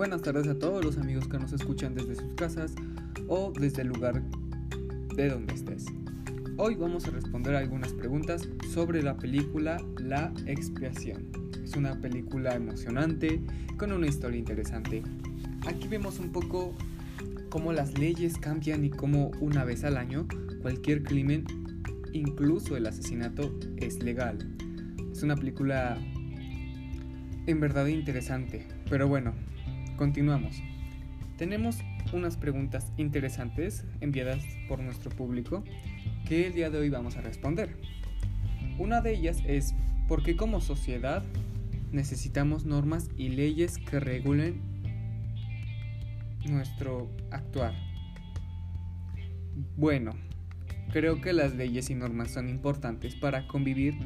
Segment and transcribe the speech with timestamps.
[0.00, 2.72] buenas tardes a todos los amigos que nos escuchan desde sus casas
[3.28, 4.22] o desde el lugar
[5.14, 5.84] de donde estés.
[6.56, 11.30] Hoy vamos a responder algunas preguntas sobre la película La Expiación.
[11.62, 13.42] Es una película emocionante
[13.76, 15.02] con una historia interesante.
[15.66, 16.74] Aquí vemos un poco
[17.50, 20.26] cómo las leyes cambian y cómo una vez al año
[20.62, 21.44] cualquier crimen,
[22.14, 24.38] incluso el asesinato, es legal.
[25.12, 25.98] Es una película
[27.46, 29.34] en verdad interesante, pero bueno,
[30.00, 30.62] continuamos.
[31.36, 31.76] Tenemos
[32.14, 35.62] unas preguntas interesantes enviadas por nuestro público
[36.26, 37.76] que el día de hoy vamos a responder.
[38.78, 39.74] Una de ellas es
[40.08, 41.22] ¿por qué como sociedad
[41.92, 44.62] necesitamos normas y leyes que regulen
[46.48, 47.74] nuestro actuar?
[49.76, 50.12] Bueno,
[50.94, 53.98] creo que las leyes y normas son importantes para convivir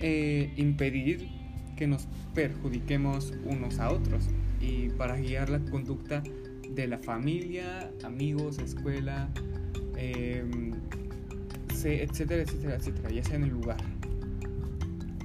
[0.00, 1.28] e impedir
[1.76, 4.28] que nos perjudiquemos unos a otros
[4.62, 6.22] y para guiar la conducta
[6.70, 9.28] de la familia, amigos, escuela,
[9.96, 10.72] em,
[11.84, 13.82] etcétera, etcétera, etcétera, ya sea en el lugar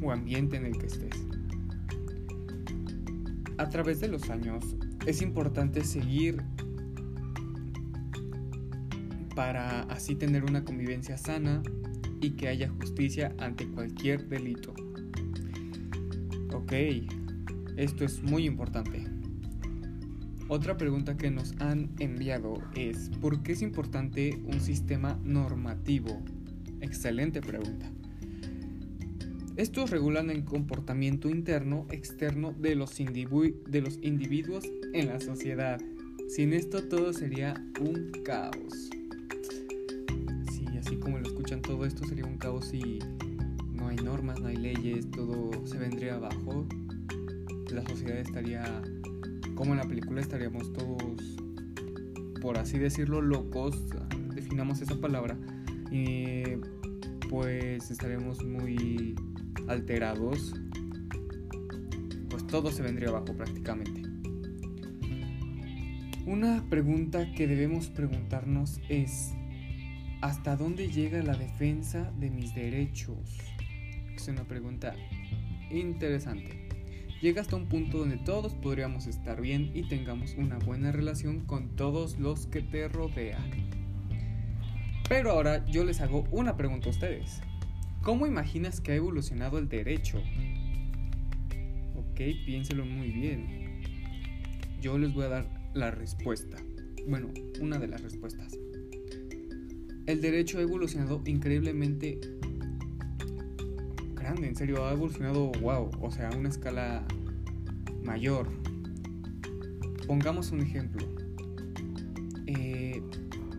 [0.01, 1.27] o ambiente en el que estés.
[3.57, 6.41] A través de los años es importante seguir
[9.35, 11.61] para así tener una convivencia sana
[12.21, 14.73] y que haya justicia ante cualquier delito.
[16.53, 16.73] Ok,
[17.77, 19.16] esto es muy importante.
[20.49, 26.21] Otra pregunta que nos han enviado es, ¿por qué es importante un sistema normativo?
[26.79, 27.91] Excelente pregunta.
[29.57, 35.81] Estos regulan el comportamiento interno, externo de los, individuos en la sociedad.
[36.29, 38.89] Sin esto todo sería un caos.
[40.51, 42.99] Sí, así como lo escuchan, todo esto sería un caos y
[43.73, 46.65] no hay normas, no hay leyes, todo se vendría abajo.
[47.69, 48.81] La sociedad estaría
[49.57, 51.35] como en la película estaríamos todos,
[52.41, 53.75] por así decirlo, locos,
[54.35, 55.35] definamos esa palabra,
[55.91, 56.43] y
[57.27, 59.15] pues estaríamos muy
[59.67, 60.53] alterados,
[62.29, 64.03] pues todo se vendría abajo prácticamente.
[66.27, 69.33] Una pregunta que debemos preguntarnos es,
[70.21, 73.39] ¿hasta dónde llega la defensa de mis derechos?
[74.15, 74.93] Es una pregunta
[75.71, 76.66] interesante
[77.21, 81.75] llega hasta un punto donde todos podríamos estar bien y tengamos una buena relación con
[81.75, 83.51] todos los que te rodean.
[85.09, 87.41] Pero ahora yo les hago una pregunta a ustedes.
[88.01, 90.21] ¿Cómo imaginas que ha evolucionado el derecho?
[91.95, 93.81] Ok, piénselo muy bien.
[94.81, 96.57] Yo les voy a dar la respuesta.
[97.07, 97.29] Bueno,
[97.61, 98.57] una de las respuestas.
[100.05, 102.19] El derecho ha evolucionado increíblemente
[104.35, 107.05] en serio, ha evolucionado, wow, o sea, a una escala
[108.03, 108.47] mayor.
[110.05, 111.05] Pongamos un ejemplo.
[112.45, 113.01] Eh,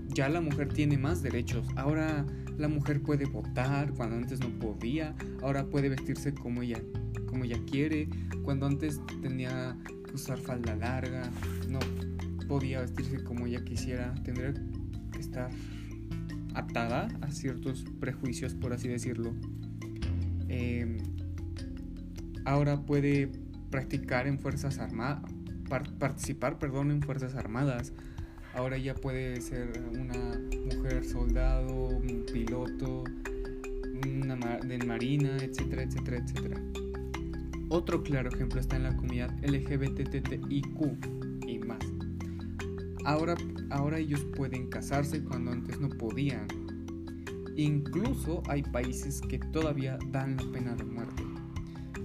[0.09, 1.67] ya la mujer tiene más derechos.
[1.77, 5.15] Ahora la mujer puede votar cuando antes no podía.
[5.43, 6.81] Ahora puede vestirse como ella,
[7.27, 8.09] como ella quiere.
[8.43, 11.31] Cuando antes tenía que usar falda larga,
[11.69, 11.79] no
[12.49, 14.15] podía vestirse como ella quisiera.
[14.25, 14.55] Tendría
[15.13, 15.51] que estar
[16.55, 19.35] atada a ciertos prejuicios, por así decirlo.
[20.49, 20.99] Em,
[22.45, 23.31] ahora puede
[23.71, 25.23] practicar en fuerzas armadas,
[25.99, 27.93] participar, perdón, en fuerzas armadas.
[28.55, 30.41] Ahora ya puede ser una
[30.75, 33.05] mujer soldado, un piloto,
[34.07, 36.61] una de marina, etcétera, etcétera, etcétera.
[37.69, 41.85] Otro claro ejemplo está en la comunidad LGBTTIQ y más.
[43.05, 43.35] Ahora,
[43.71, 46.47] ahora ellos pueden casarse cuando antes no podían
[47.59, 51.25] Incluso hay países que todavía dan la pena de muerte.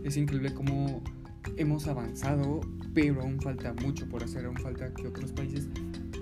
[0.03, 1.03] Es increíble cómo
[1.57, 2.61] hemos avanzado,
[2.95, 5.69] pero aún falta mucho por hacer, aún falta que otros países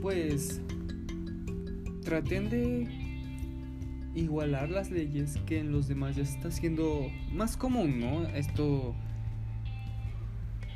[0.02, 0.59] pues
[2.03, 2.90] traten de
[4.16, 8.28] igualar las leyes que en los demás ya está siendo más común, ¿no?
[8.28, 8.94] Esto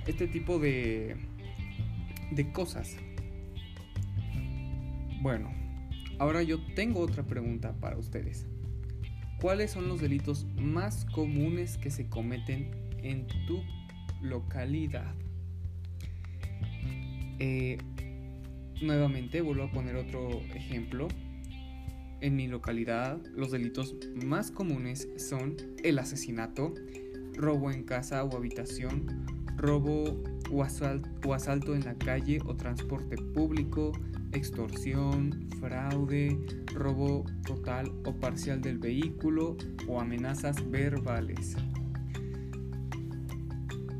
[0.08, 1.18] este tipo de
[2.32, 2.96] de cosas.
[5.22, 5.52] Bueno,
[6.18, 8.48] Ahora yo tengo otra pregunta para ustedes.
[9.42, 12.72] ¿Cuáles son los delitos más comunes que se cometen
[13.04, 13.62] en tu
[14.22, 15.14] localidad?
[17.40, 17.78] Eh,
[18.82, 21.08] nuevamente vuelvo a poner otro ejemplo.
[22.22, 23.96] En mi localidad los delitos
[24.26, 26.74] más comunes son el asesinato,
[27.34, 29.26] robo en casa o habitación,
[29.58, 33.92] robo o, asalto en la calle o transporte público,
[34.36, 36.38] extorsión, fraude,
[36.74, 41.56] robo total o parcial del vehículo o amenazas verbales.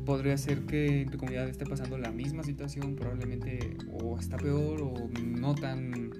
[0.04, 4.80] podría ser que en tu comunidad esté pasando la misma situación, probablemente o está peor
[4.80, 6.12] o no tan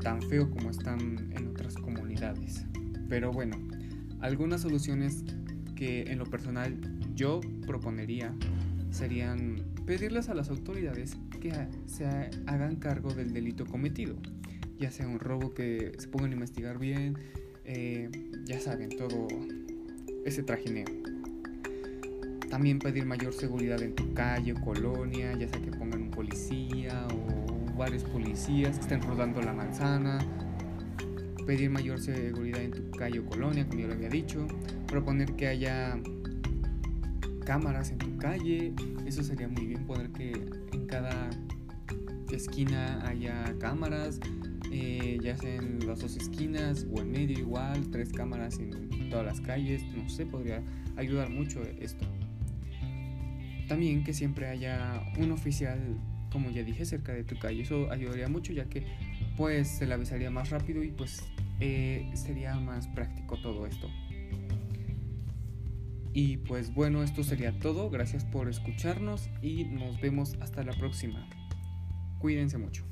[0.00, 2.64] tan feo como están en otras comunidades.
[3.08, 3.56] Pero bueno,
[4.20, 5.24] algunas soluciones
[5.74, 6.78] que en lo personal
[7.14, 8.34] yo proponería
[8.90, 11.52] serían pedirles a las autoridades que
[11.86, 12.06] se
[12.46, 14.16] hagan cargo del delito cometido,
[14.78, 17.18] ya sea un robo que se pongan a investigar bien,
[17.64, 18.10] eh,
[18.44, 19.28] ya saben, todo
[20.24, 20.86] ese trajineo.
[22.50, 27.06] También pedir mayor seguridad en tu calle o colonia, ya sea que pongan un policía
[27.12, 30.18] o varios policías que estén rodando la manzana.
[31.46, 34.46] Pedir mayor seguridad en tu calle o colonia, como yo lo había dicho.
[34.86, 35.98] Proponer que haya
[37.48, 38.74] cámaras en tu calle.
[39.06, 41.30] Eso sería muy bien poder que en cada
[42.30, 44.20] esquina haya cámaras,
[44.70, 49.24] eh, ya sea en las dos esquinas o en medio igual, tres cámaras en todas
[49.24, 49.82] las calles.
[49.96, 50.62] No sé, podría
[50.96, 52.04] ayudar mucho esto.
[53.66, 55.80] También que siempre haya un oficial,
[56.30, 57.62] como ya dije, cerca de tu calle.
[57.62, 58.84] Eso ayudaría mucho ya que
[59.38, 61.22] pues se le avisaría más rápido y pues
[61.60, 63.88] eh, sería más práctico todo esto.
[66.12, 67.90] Y pues bueno, esto sería todo.
[67.90, 71.28] Gracias por escucharnos y nos vemos hasta la próxima.
[72.18, 72.84] Cuídense mucho.